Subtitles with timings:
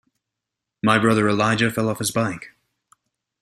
[0.81, 2.55] My brother Elijah fell off his bike.